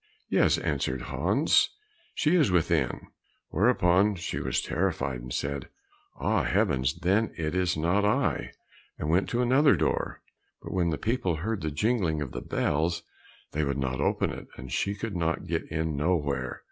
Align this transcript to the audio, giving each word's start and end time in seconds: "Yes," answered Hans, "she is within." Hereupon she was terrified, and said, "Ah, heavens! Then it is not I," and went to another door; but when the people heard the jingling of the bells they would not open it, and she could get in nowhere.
"Yes," 0.29 0.57
answered 0.57 1.03
Hans, 1.03 1.69
"she 2.15 2.35
is 2.35 2.49
within." 2.49 3.09
Hereupon 3.51 4.15
she 4.15 4.39
was 4.39 4.59
terrified, 4.59 5.21
and 5.21 5.31
said, 5.31 5.69
"Ah, 6.15 6.41
heavens! 6.41 6.95
Then 7.01 7.31
it 7.37 7.53
is 7.53 7.77
not 7.77 8.03
I," 8.03 8.51
and 8.97 9.09
went 9.11 9.29
to 9.29 9.43
another 9.43 9.75
door; 9.75 10.23
but 10.63 10.71
when 10.73 10.89
the 10.89 10.97
people 10.97 11.35
heard 11.35 11.61
the 11.61 11.69
jingling 11.69 12.19
of 12.19 12.31
the 12.31 12.41
bells 12.41 13.03
they 13.51 13.63
would 13.63 13.77
not 13.77 14.01
open 14.01 14.31
it, 14.31 14.47
and 14.57 14.71
she 14.71 14.95
could 14.95 15.13
get 15.47 15.65
in 15.71 15.95
nowhere. 15.95 16.59